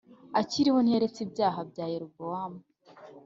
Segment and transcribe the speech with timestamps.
[0.39, 2.59] akiriho ntiyaretse ibyaha bya Yerobowamu